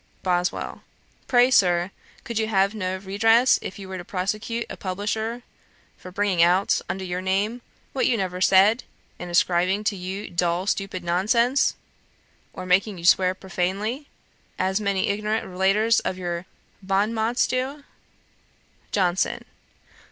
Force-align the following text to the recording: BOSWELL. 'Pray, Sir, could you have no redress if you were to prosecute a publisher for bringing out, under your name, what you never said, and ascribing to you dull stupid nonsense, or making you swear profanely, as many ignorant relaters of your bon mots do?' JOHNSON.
BOSWELL. 0.23 0.81
'Pray, 1.27 1.51
Sir, 1.51 1.91
could 2.23 2.39
you 2.39 2.47
have 2.47 2.73
no 2.73 2.97
redress 2.97 3.59
if 3.61 3.77
you 3.77 3.87
were 3.87 3.99
to 3.99 4.03
prosecute 4.03 4.65
a 4.67 4.75
publisher 4.75 5.43
for 5.95 6.09
bringing 6.11 6.41
out, 6.41 6.81
under 6.89 7.03
your 7.05 7.21
name, 7.21 7.61
what 7.93 8.07
you 8.07 8.17
never 8.17 8.41
said, 8.41 8.83
and 9.19 9.29
ascribing 9.29 9.83
to 9.83 9.95
you 9.95 10.31
dull 10.31 10.65
stupid 10.65 11.03
nonsense, 11.03 11.75
or 12.51 12.65
making 12.65 12.97
you 12.97 13.05
swear 13.05 13.35
profanely, 13.35 14.07
as 14.57 14.81
many 14.81 15.07
ignorant 15.07 15.45
relaters 15.45 15.99
of 16.03 16.17
your 16.17 16.47
bon 16.81 17.13
mots 17.13 17.45
do?' 17.45 17.83
JOHNSON. 18.91 19.45